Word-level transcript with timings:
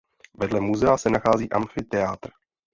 Vedle 0.37 0.59
muzea 0.59 0.97
se 0.97 1.09
nachází 1.09 1.49
amfiteátr. 1.51 2.29